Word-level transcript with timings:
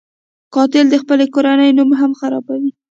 قاتل 0.53 0.85
د 0.91 0.95
خپلې 1.01 1.25
کورنۍ 1.33 1.69
نوم 1.77 1.89
هم 1.99 2.11
خرابوي 2.19 2.71